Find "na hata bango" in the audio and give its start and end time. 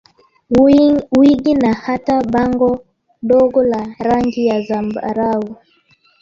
1.55-2.79